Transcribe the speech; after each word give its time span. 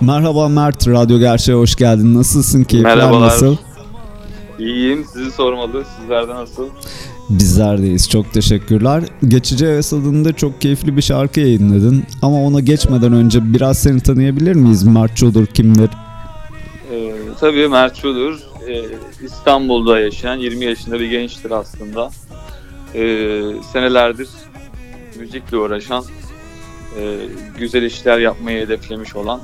Merhaba 0.00 0.48
Mert, 0.48 0.88
Radyo 0.88 1.18
Gerçeğe 1.18 1.54
hoş 1.54 1.76
geldin. 1.76 2.14
Nasılsın? 2.14 2.64
Keyifler 2.64 2.96
Merhabalar. 2.96 3.26
nasıl? 3.26 3.56
İyiyim. 4.58 5.04
Sizi 5.12 5.30
sormalı. 5.30 5.84
Sizlerde 6.00 6.34
nasıl? 6.34 6.68
Bizlerdeyiz. 7.30 8.10
Çok 8.10 8.32
teşekkürler. 8.32 9.02
Geçici 9.28 9.66
Heves 9.66 9.92
adında 9.92 10.32
çok 10.32 10.60
keyifli 10.60 10.96
bir 10.96 11.02
şarkı 11.02 11.40
yayınladın. 11.40 12.04
Ama 12.22 12.42
ona 12.42 12.60
geçmeden 12.60 13.12
önce 13.12 13.54
biraz 13.54 13.78
seni 13.78 14.00
tanıyabilir 14.00 14.54
miyiz? 14.54 14.82
Mert 14.84 15.16
Çodur 15.16 15.46
kimdir? 15.46 15.90
Ee, 16.92 17.12
tabii 17.40 17.68
Mert 17.68 17.96
Çudur. 17.96 18.38
Ee, 18.68 18.84
İstanbul'da 19.24 20.00
yaşayan 20.00 20.36
20 20.36 20.64
yaşında 20.64 21.00
bir 21.00 21.10
gençtir 21.10 21.50
aslında. 21.50 22.10
Ee, 22.94 23.42
senelerdir 23.72 24.28
müzikle 25.18 25.56
uğraşan, 25.56 26.04
e, 27.00 27.16
güzel 27.58 27.82
işler 27.82 28.18
yapmayı 28.18 28.66
hedeflemiş 28.66 29.16
olan 29.16 29.40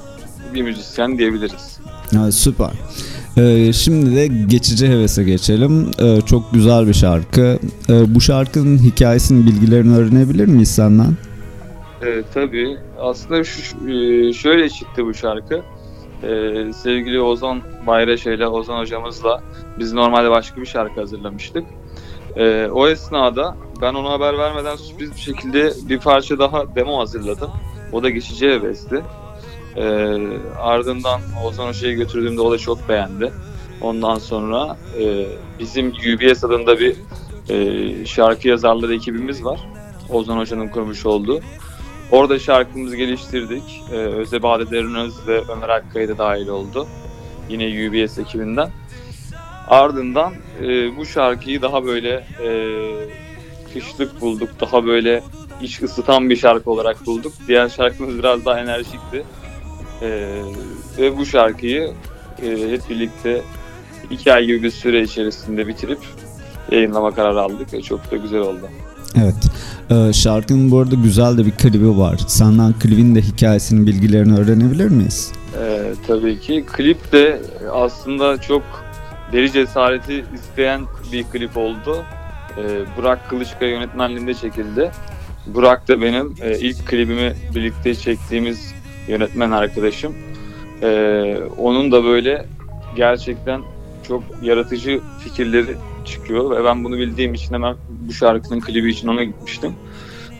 bir 0.54 0.62
müzisyen 0.62 1.18
diyebiliriz. 1.18 1.78
Ha, 2.14 2.32
süper. 2.32 2.70
Ee, 3.36 3.72
şimdi 3.72 4.16
de 4.16 4.26
Geçici 4.26 4.88
Heves'e 4.88 5.24
geçelim. 5.24 5.90
Ee, 5.98 6.20
çok 6.20 6.52
güzel 6.52 6.86
bir 6.86 6.94
şarkı. 6.94 7.58
Ee, 7.88 8.14
bu 8.14 8.20
şarkının 8.20 8.78
hikayesinin 8.78 9.46
bilgilerini 9.46 9.96
öğrenebilir 9.96 10.46
miyiz 10.46 10.74
senden? 10.74 11.16
Ee, 12.02 12.22
tabii. 12.34 12.76
Aslında 13.00 13.44
şu, 13.44 13.90
e, 13.90 14.32
şöyle 14.32 14.70
çıktı 14.70 15.06
bu 15.06 15.14
şarkı. 15.14 15.62
Ee, 16.22 16.72
sevgili 16.72 17.20
Ozan 17.20 17.60
Bayraşe 17.86 18.34
ile 18.34 18.46
Ozan 18.46 18.78
hocamızla 18.78 19.42
biz 19.78 19.92
normalde 19.92 20.30
başka 20.30 20.60
bir 20.60 20.66
şarkı 20.66 21.00
hazırlamıştık. 21.00 21.64
Ee, 22.36 22.68
o 22.72 22.88
esnada 22.88 23.56
ben 23.80 23.94
ona 23.94 24.10
haber 24.10 24.38
vermeden 24.38 24.76
sürpriz 24.76 25.10
bir 25.10 25.20
şekilde 25.20 25.72
bir 25.88 25.98
parça 25.98 26.38
daha 26.38 26.74
demo 26.74 27.00
hazırladım. 27.00 27.50
O 27.92 28.02
da 28.02 28.10
geçici 28.10 28.48
hevesti. 28.48 29.02
Ee, 29.77 30.19
ardından 30.59 31.20
Ozan 31.45 31.69
Hoca'ya 31.69 31.95
götürdüğümde 31.95 32.41
o 32.41 32.53
da 32.53 32.59
çok 32.59 32.89
beğendi. 32.89 33.33
Ondan 33.81 34.19
sonra 34.19 34.77
e, 35.01 35.27
bizim 35.59 35.89
UBS 35.89 36.45
adında 36.45 36.78
bir 36.78 36.97
e, 37.48 38.06
şarkı 38.06 38.48
yazarları 38.48 38.95
ekibimiz 38.95 39.45
var. 39.45 39.61
Ozan 40.11 40.39
Hoca'nın 40.39 40.69
kurmuş 40.69 41.06
olduğu. 41.06 41.41
Orada 42.12 42.39
şarkımızı 42.39 42.97
geliştirdik. 42.97 43.83
Ee, 43.93 43.97
Öze 43.97 44.43
Bade 44.43 44.70
Derinöz 44.70 45.27
ve 45.27 45.43
Ömer 45.56 45.69
Akkaya 45.69 46.09
da 46.09 46.19
dahil 46.19 46.48
oldu. 46.48 46.87
Yine 47.48 47.65
UBS 47.65 48.19
ekibinden. 48.19 48.70
Ardından 49.69 50.32
e, 50.62 50.97
bu 50.97 51.06
şarkıyı 51.06 51.62
daha 51.62 51.84
böyle 51.84 52.27
e, 52.44 52.50
kışlık 53.75 54.21
bulduk. 54.21 54.49
Daha 54.61 54.87
böyle 54.87 55.22
iç 55.62 55.82
ısıtan 55.82 56.31
bir 56.31 56.37
şarkı 56.37 56.71
olarak 56.71 57.06
bulduk. 57.06 57.32
Diğer 57.49 57.69
şarkımız 57.69 58.19
biraz 58.19 58.44
daha 58.44 58.61
enerjikti. 58.61 59.25
E, 60.02 60.08
ve 60.98 61.16
bu 61.16 61.26
şarkıyı 61.26 61.92
e, 62.42 62.48
hep 62.70 62.90
birlikte 62.90 63.42
iki 64.10 64.32
ay 64.32 64.46
gibi 64.46 64.62
bir 64.62 64.70
süre 64.70 65.02
içerisinde 65.02 65.68
bitirip 65.68 65.98
yayınlama 66.70 67.14
kararı 67.14 67.40
aldık 67.40 67.84
çok 67.84 68.10
da 68.10 68.16
güzel 68.16 68.40
oldu. 68.40 68.68
Evet. 69.22 69.34
Ee, 69.90 70.12
şarkının 70.12 70.70
bu 70.70 70.78
arada 70.78 70.94
güzel 70.94 71.38
de 71.38 71.46
bir 71.46 71.50
klibi 71.50 71.98
var. 71.98 72.18
Senden 72.26 72.72
klibin 72.72 73.14
de 73.14 73.20
hikayesinin 73.20 73.86
bilgilerini 73.86 74.38
öğrenebilir 74.38 74.88
miyiz? 74.88 75.32
Ee, 75.62 75.94
tabii 76.06 76.40
ki. 76.40 76.64
Klip 76.72 77.12
de 77.12 77.42
aslında 77.72 78.40
çok 78.40 78.62
deli 79.32 79.52
cesareti 79.52 80.24
isteyen 80.34 80.80
bir 81.12 81.24
klip 81.24 81.56
oldu. 81.56 82.04
Ee, 82.58 82.62
Burak 82.96 83.30
Kılıçkaya 83.30 83.70
yönetmenliğinde 83.70 84.34
çekildi. 84.34 84.90
Burak 85.46 85.88
da 85.88 86.02
benim 86.02 86.34
e, 86.40 86.58
ilk 86.58 86.86
klibimi 86.86 87.32
birlikte 87.54 87.94
çektiğimiz 87.94 88.74
yönetmen 89.08 89.50
arkadaşım. 89.50 90.14
Ee, 90.82 91.38
onun 91.58 91.92
da 91.92 92.04
böyle 92.04 92.46
gerçekten 92.96 93.62
çok 94.02 94.22
yaratıcı 94.42 95.00
fikirleri 95.18 95.76
çıkıyor 96.04 96.50
ve 96.50 96.64
ben 96.64 96.84
bunu 96.84 96.98
bildiğim 96.98 97.34
için 97.34 97.54
hemen 97.54 97.76
bu 97.88 98.12
şarkının 98.12 98.60
klibi 98.60 98.90
için 98.90 99.08
ona 99.08 99.24
gitmiştim. 99.24 99.74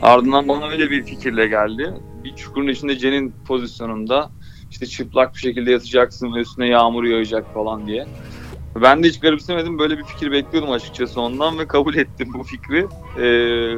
Ardından 0.03 0.49
bana 0.49 0.69
öyle 0.69 0.91
bir 0.91 1.05
fikirle 1.05 1.47
geldi. 1.47 1.95
Bir 2.25 2.37
çukurun 2.37 2.69
içinde 2.69 2.99
Cen'in 2.99 3.35
pozisyonunda 3.47 4.31
işte 4.71 4.87
çıplak 4.87 5.35
bir 5.35 5.39
şekilde 5.39 5.71
yatacaksın 5.71 6.35
ve 6.35 6.41
üstüne 6.41 6.69
yağmur 6.69 7.05
yağacak 7.05 7.55
falan 7.55 7.87
diye. 7.87 8.07
Ben 8.83 9.03
de 9.03 9.09
hiç 9.09 9.21
garipsemedim. 9.21 9.79
Böyle 9.79 9.99
bir 9.99 10.05
fikir 10.05 10.33
bekliyordum 10.33 10.73
açıkçası 10.73 11.21
ondan 11.21 11.59
ve 11.59 11.67
kabul 11.67 11.95
ettim 11.95 12.29
bu 12.35 12.43
fikri. 12.43 12.87
Ee, 13.19 13.77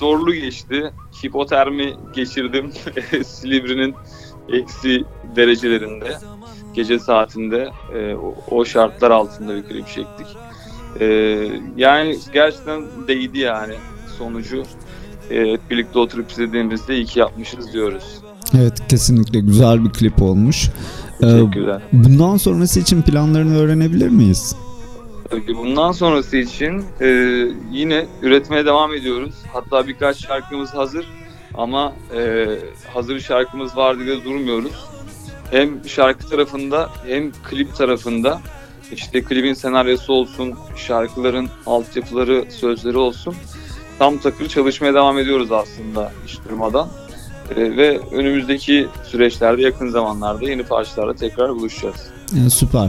zorlu 0.00 0.34
geçti. 0.34 0.90
Hipotermi 1.24 1.94
geçirdim. 2.14 2.70
Silivri'nin 3.26 3.94
eksi 4.52 5.04
derecelerinde. 5.36 6.18
Gece 6.74 6.98
saatinde 6.98 7.68
e, 7.94 8.14
o, 8.14 8.34
o 8.50 8.64
şartlar 8.64 9.10
altında 9.10 9.56
bir 9.56 9.62
klip 9.62 9.86
çektik. 9.88 10.26
Ee, 11.00 11.06
yani 11.76 12.18
gerçekten 12.32 12.82
değdi 13.08 13.38
yani 13.38 13.74
sonucu. 14.18 14.62
E, 15.30 15.58
birlikte 15.70 15.98
oturup 15.98 16.30
izlediğimizde 16.30 16.94
iyi 16.96 17.04
ki 17.04 17.18
yapmışız 17.18 17.72
diyoruz. 17.72 18.04
Evet 18.58 18.88
kesinlikle 18.88 19.40
güzel 19.40 19.84
bir 19.84 19.90
klip 19.90 20.22
olmuş. 20.22 20.70
Ee, 21.22 21.26
Teşekkürler. 21.26 21.82
bundan 21.92 22.36
sonrası 22.36 22.80
için 22.80 23.02
planlarını 23.02 23.58
öğrenebilir 23.58 24.08
miyiz? 24.08 24.56
Bundan 25.56 25.92
sonrası 25.92 26.36
için 26.36 26.84
e, 27.00 27.06
yine 27.72 28.06
üretmeye 28.22 28.66
devam 28.66 28.94
ediyoruz. 28.94 29.34
Hatta 29.52 29.86
birkaç 29.88 30.26
şarkımız 30.26 30.74
hazır 30.74 31.06
ama 31.54 31.92
e, 32.16 32.46
hazır 32.94 33.20
şarkımız 33.20 33.76
var 33.76 33.98
diye 33.98 34.24
durmuyoruz. 34.24 34.84
Hem 35.50 35.88
şarkı 35.88 36.28
tarafında 36.28 36.90
hem 37.06 37.32
klip 37.32 37.76
tarafında 37.76 38.40
işte 38.92 39.22
klibin 39.22 39.54
senaryosu 39.54 40.12
olsun, 40.12 40.54
şarkıların 40.76 41.48
altyapıları, 41.66 42.44
sözleri 42.50 42.98
olsun. 42.98 43.34
Tam 43.98 44.18
takır 44.18 44.48
çalışmaya 44.48 44.94
devam 44.94 45.18
ediyoruz 45.18 45.52
aslında 45.52 46.12
hiç 46.26 46.38
durmadan. 46.48 46.88
E, 47.56 47.76
ve 47.76 48.00
önümüzdeki 48.12 48.88
süreçlerde 49.04 49.62
yakın 49.62 49.88
zamanlarda 49.88 50.50
yeni 50.50 50.62
parçalarla 50.62 51.14
tekrar 51.14 51.50
buluşacağız. 51.50 52.10
Süper. 52.48 52.88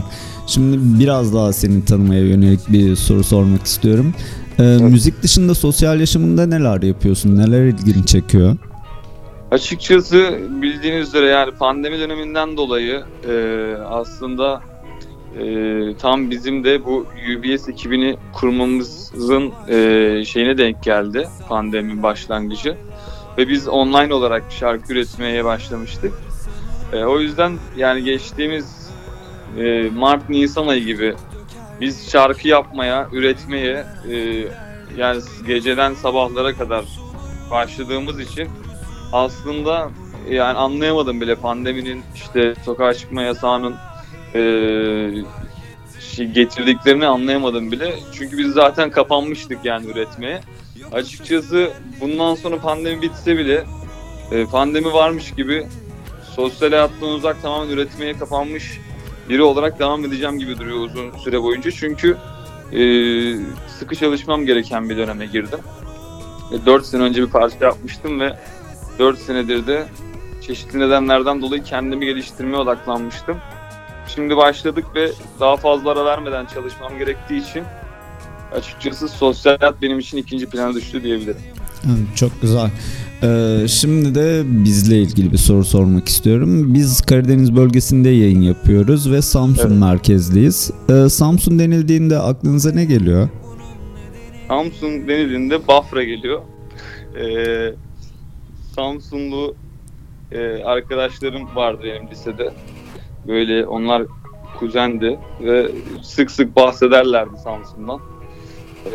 Şimdi 0.54 1.00
biraz 1.00 1.34
daha 1.34 1.52
seni 1.52 1.84
tanımaya 1.84 2.20
yönelik 2.20 2.60
bir 2.68 2.96
soru 2.96 3.24
sormak 3.24 3.62
istiyorum. 3.62 4.14
Ee, 4.58 4.62
Müzik 4.62 5.22
dışında 5.22 5.54
sosyal 5.54 6.00
yaşamında 6.00 6.46
neler 6.46 6.82
yapıyorsun? 6.82 7.36
Neler 7.36 7.64
ilgini 7.64 8.06
çekiyor? 8.06 8.56
Açıkçası 9.50 10.38
bildiğiniz 10.62 11.08
üzere 11.08 11.26
yani 11.26 11.50
pandemi 11.50 11.98
döneminden 11.98 12.56
dolayı 12.56 13.02
e, 13.28 13.34
aslında 13.88 14.60
e, 15.38 15.44
tam 16.00 16.30
bizim 16.30 16.64
de 16.64 16.84
bu 16.84 17.06
UBS 17.38 17.68
ekibini 17.68 18.16
kurmamızın 18.32 19.52
e, 19.68 20.24
şeyine 20.24 20.58
denk 20.58 20.82
geldi 20.82 21.28
pandeminin 21.48 22.02
başlangıcı. 22.02 22.76
Ve 23.38 23.48
biz 23.48 23.68
online 23.68 24.14
olarak 24.14 24.42
şarkı 24.50 24.92
üretmeye 24.92 25.44
başlamıştık. 25.44 26.12
E, 26.92 27.04
o 27.04 27.20
yüzden 27.20 27.52
yani 27.76 28.04
geçtiğimiz 28.04 28.81
e, 29.58 29.90
Mart-Nisan 29.90 30.66
ayı 30.66 30.84
gibi 30.84 31.14
biz 31.80 32.10
şarkı 32.10 32.48
yapmaya, 32.48 33.08
üretmeye 33.12 33.84
e, 34.10 34.44
yani 34.96 35.22
geceden 35.46 35.94
sabahlara 35.94 36.54
kadar 36.54 36.84
başladığımız 37.50 38.20
için 38.20 38.48
aslında 39.12 39.90
yani 40.30 40.58
anlayamadım 40.58 41.20
bile 41.20 41.34
pandeminin 41.34 42.02
işte 42.14 42.54
sokağa 42.64 42.94
çıkma 42.94 43.22
yasağının 43.22 43.74
eee, 44.34 45.24
şey 46.00 46.26
getirdiklerini 46.26 47.06
anlayamadım 47.06 47.72
bile. 47.72 47.94
Çünkü 48.12 48.38
biz 48.38 48.52
zaten 48.52 48.90
kapanmıştık 48.90 49.64
yani 49.64 49.86
üretmeye. 49.86 50.40
Açıkçası 50.92 51.70
bundan 52.00 52.34
sonra 52.34 52.58
pandemi 52.58 53.02
bitse 53.02 53.38
bile 53.38 53.64
e, 54.32 54.46
pandemi 54.46 54.92
varmış 54.92 55.30
gibi 55.34 55.66
sosyal 56.36 56.70
hayattan 56.70 57.08
uzak 57.08 57.42
tamamen 57.42 57.72
üretmeye 57.72 58.18
kapanmış 58.18 58.80
biri 59.28 59.42
olarak 59.42 59.78
devam 59.78 60.04
edeceğim 60.04 60.38
gibi 60.38 60.58
duruyor 60.58 60.78
uzun 60.78 61.18
süre 61.18 61.42
boyunca. 61.42 61.70
Çünkü 61.70 62.16
e, 62.72 62.80
sıkı 63.78 63.96
çalışmam 63.96 64.46
gereken 64.46 64.88
bir 64.88 64.96
döneme 64.96 65.26
girdim. 65.26 65.58
E, 66.52 66.66
4 66.66 66.86
sene 66.86 67.02
önce 67.02 67.22
bir 67.22 67.30
parça 67.30 67.64
yapmıştım 67.64 68.20
ve 68.20 68.38
4 68.98 69.18
senedir 69.18 69.66
de 69.66 69.86
çeşitli 70.46 70.78
nedenlerden 70.78 71.42
dolayı 71.42 71.62
kendimi 71.62 72.06
geliştirmeye 72.06 72.56
odaklanmıştım. 72.56 73.36
Şimdi 74.08 74.36
başladık 74.36 74.84
ve 74.94 75.10
daha 75.40 75.56
fazla 75.56 75.90
ara 75.90 76.04
vermeden 76.04 76.46
çalışmam 76.46 76.98
gerektiği 76.98 77.50
için 77.50 77.64
açıkçası 78.54 79.08
sosyal 79.08 79.58
hayat 79.58 79.82
benim 79.82 79.98
için 79.98 80.18
ikinci 80.18 80.46
plana 80.46 80.74
düştü 80.74 81.02
diyebilirim. 81.02 81.40
Çok 82.16 82.42
güzel. 82.42 82.70
Ee, 83.22 83.68
şimdi 83.68 84.14
de 84.14 84.42
bizle 84.46 84.96
ilgili 84.98 85.32
bir 85.32 85.36
soru 85.38 85.64
sormak 85.64 86.08
istiyorum. 86.08 86.74
Biz 86.74 87.00
Karadeniz 87.00 87.56
bölgesinde 87.56 88.08
yayın 88.08 88.40
yapıyoruz 88.40 89.12
ve 89.12 89.22
Samsun 89.22 89.68
Evet. 89.70 89.80
merkezliyiz. 89.80 90.70
Ee, 90.90 91.08
Samsun 91.08 91.58
denildiğinde 91.58 92.18
aklınıza 92.18 92.72
ne 92.72 92.84
geliyor? 92.84 93.28
Samsun 94.48 95.08
denildiğinde 95.08 95.68
Bafra 95.68 96.04
geliyor. 96.04 96.40
Ee, 97.20 97.74
Samsunlu 98.76 99.54
e, 100.32 100.62
arkadaşlarım 100.64 101.56
vardı 101.56 101.80
benim 101.84 102.10
lisede. 102.10 102.52
Böyle 103.28 103.66
onlar 103.66 104.02
kuzendi 104.58 105.18
ve 105.40 105.70
sık 106.02 106.30
sık 106.30 106.56
bahsederlerdi 106.56 107.36
Samsun'dan. 107.44 108.00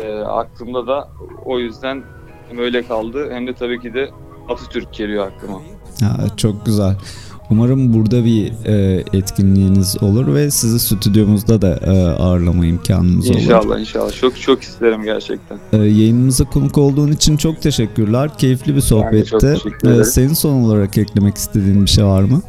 Ee, 0.02 0.12
aklımda 0.18 0.86
da 0.86 1.08
o 1.44 1.58
yüzden 1.58 2.02
hem 2.48 2.58
öyle 2.58 2.82
kaldı 2.82 3.28
hem 3.32 3.46
de 3.46 3.54
tabii 3.54 3.80
ki 3.80 3.94
de 3.94 4.10
Atatürk 4.48 4.92
geliyor 4.92 5.26
aklıma. 5.26 5.60
Ha, 6.00 6.36
çok 6.36 6.66
güzel. 6.66 6.96
Umarım 7.50 7.94
burada 7.94 8.24
bir 8.24 8.52
e, 8.66 9.04
etkinliğiniz 9.12 10.02
olur 10.02 10.34
ve 10.34 10.50
sizi 10.50 10.80
stüdyomuzda 10.80 11.62
da 11.62 11.80
e, 11.86 12.08
ağırlama 12.22 12.66
imkanımız 12.66 13.30
olur. 13.30 13.38
İnşallah 13.38 13.80
inşallah. 13.80 14.12
Çok 14.12 14.40
çok 14.40 14.62
isterim 14.62 15.02
gerçekten. 15.02 15.58
Ee, 15.72 15.76
yayınımıza 15.76 16.44
konuk 16.44 16.78
olduğun 16.78 17.12
için 17.12 17.36
çok 17.36 17.62
teşekkürler. 17.62 18.30
Keyifli 18.38 18.76
bir 18.76 18.80
sohbetti. 18.80 19.36
ederim. 19.36 20.04
senin 20.04 20.34
son 20.34 20.62
olarak 20.62 20.98
eklemek 20.98 21.36
istediğin 21.36 21.82
bir 21.82 21.90
şey 21.90 22.04
var 22.04 22.22
mı? 22.22 22.42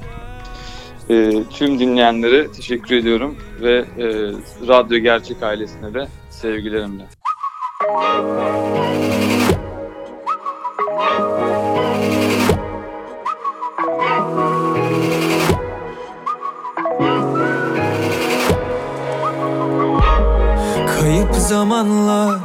Ee, 1.10 1.44
tüm 1.50 1.80
dinleyenlere 1.80 2.52
teşekkür 2.52 2.96
ediyorum 2.96 3.36
ve 3.62 3.86
e, 3.98 4.06
Radyo 4.68 4.98
Gerçek 4.98 5.44
ailesine 5.44 5.94
de 5.94 6.08
sevgilerimle. 6.30 7.04
Zamanlar. 21.50 22.40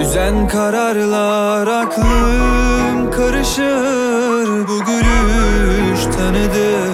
Üzen 0.00 0.48
kararlar 0.48 1.66
Aklım 1.66 3.10
karışır 3.10 4.68
Bu 4.68 4.84
gülüş 4.84 6.00
tanıdık 6.16 6.92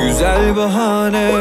Güzel 0.00 0.56
bahane 0.56 1.32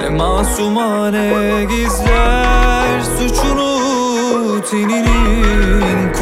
Ne 0.00 0.08
masumane 0.08 1.32
gizler 1.70 3.00
Suçunu 3.18 3.70
teninin 4.70 6.12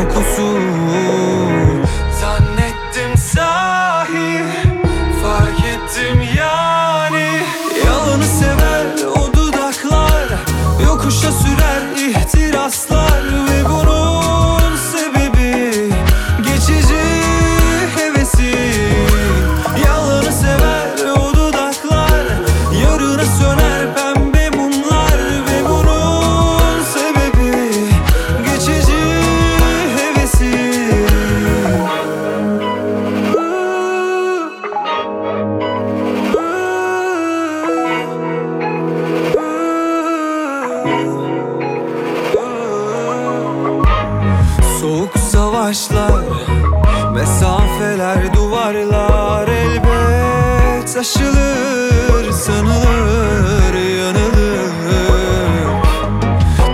elbet 51.20 51.25
aşılır 51.25 52.32
sanılır 52.32 53.75
yanılır. 53.75 54.75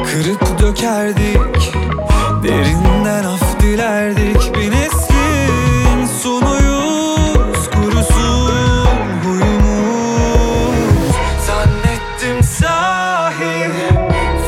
Kırıp 0.05 0.59
dökerdik 0.59 1.73
derinden 2.43 3.25
af 3.25 3.61
dilerdik. 3.61 4.55
Bir 4.55 4.71
neslin 4.71 6.07
sonuyuz 6.23 7.71
kurusun 7.71 8.87
huyumuz. 9.25 11.15
Zannettim 11.47 12.43
sahi 12.43 13.71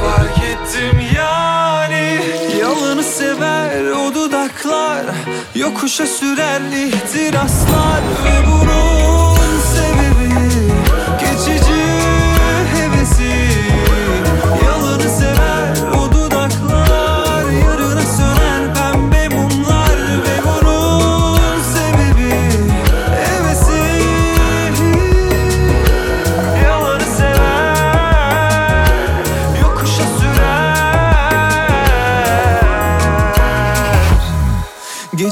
fark 0.01 0.39
ettim 0.39 1.01
yani. 1.17 2.21
Yalanı 2.61 3.03
sever 3.03 3.91
o 3.91 4.15
dudaklar 4.15 5.07
Yokuşa 5.55 6.07
sürer 6.07 6.61
ihtiraslar. 6.61 8.01
Ve 8.25 8.47
bunun 8.47 8.62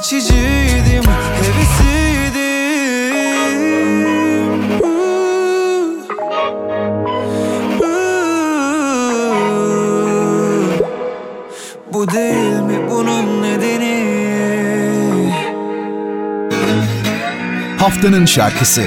Geçiciydim 0.00 1.04
Hevesiydim. 1.37 2.40
Bu 11.92 12.09
değil 12.09 12.61
mi 12.61 12.90
bunun 12.90 13.42
nedeni 13.42 14.00
Haftanın 17.78 18.26
şarkısı. 18.26 18.83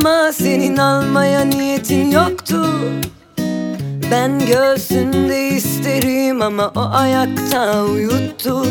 Ama 0.00 0.32
senin 0.32 0.76
almaya 0.76 1.40
niyetin 1.40 2.10
yoktu. 2.10 2.66
Ben 4.10 4.38
göğsünde 4.38 5.48
isterim 5.48 6.42
ama 6.42 6.72
o 6.76 6.80
ayakta 6.80 7.84
uyuttu. 7.84 8.64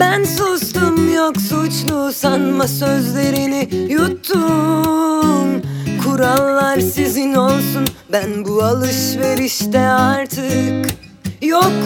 Ben 0.00 0.24
sustum 0.24 1.14
yok 1.14 1.36
suçlu 1.40 2.12
sanma 2.12 2.68
sözlerini 2.68 3.68
yuttum. 3.92 5.62
Kurallar 6.04 6.80
sizin 6.80 7.34
olsun 7.34 7.84
ben 8.12 8.44
bu 8.44 8.62
alışverişte 8.62 9.80
artık 9.80 10.86
yokum 11.42 11.83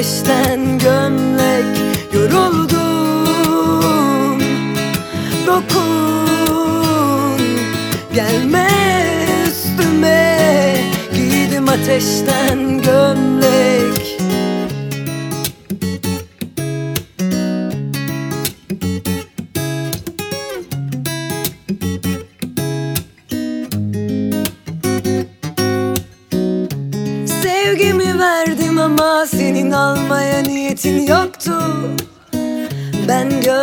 ateşten 0.00 0.78
gömlek 0.78 1.78
Yoruldum. 2.12 2.80
Dokun 5.46 7.40
Gelme 8.14 8.68
üstüme. 9.48 10.76
Giydim 11.14 11.68
ateşten 11.68 12.82
gömlek 12.82 13.29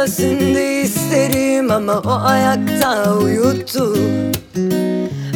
Göğsünde 0.08 0.82
isterim 0.82 1.72
ama 1.72 1.94
o 1.94 2.12
ayakta 2.12 3.14
uyuttu. 3.14 3.98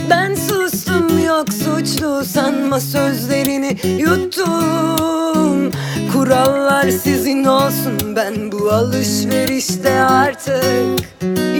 Ben 0.10 0.36
sustum 0.36 1.26
yok 1.26 1.54
suçlu 1.54 2.26
sanma 2.26 2.80
sözlerini 2.80 3.78
yuttum. 4.02 5.72
Kurallar 6.14 6.90
sizin 6.90 7.44
olsun 7.44 8.16
ben 8.16 8.52
bu 8.52 8.72
alışverişte 8.72 10.02
artık 10.02 11.00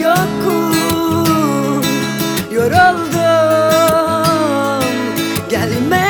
yokum. 0.04 1.84
Yoruldum 2.52 3.12
gelme 5.50 6.10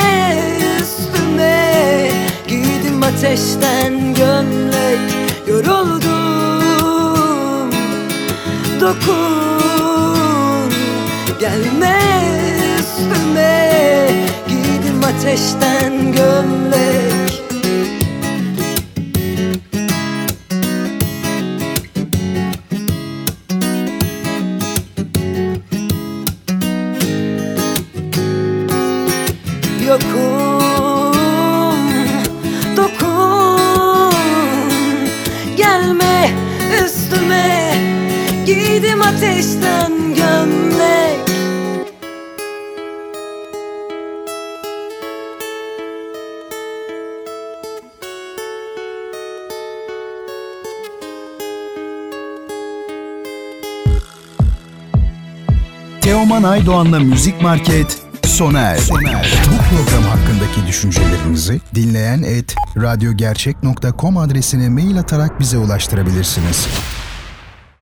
üstüme. 0.79 2.09
Giydim 2.47 3.03
ateşten 3.03 4.13
gömlek 4.13 4.99
yoruldum 5.47 6.30
Dokun. 8.81 10.71
Gelme 11.39 11.99
üstüme 12.79 14.09
Giydim 14.47 15.03
ateşten 15.03 16.11
gömlek. 16.11 17.41
Yokum 29.87 30.40
ateşten 39.21 39.91
gömlek 40.15 41.31
Teoman 56.01 56.43
Aydoğan'la 56.43 56.99
Müzik 56.99 57.41
Market 57.41 57.97
sona 58.25 58.59
erdi. 58.59 58.81
Bu 58.91 59.75
program 59.75 60.03
hakkındaki 60.03 60.67
düşüncelerinizi 60.67 61.61
dinleyen 61.75 62.23
et 62.23 62.55
radyogercek.com 62.77 64.17
adresine 64.17 64.69
mail 64.69 64.99
atarak 64.99 65.39
bize 65.39 65.57
ulaştırabilirsiniz. 65.57 66.67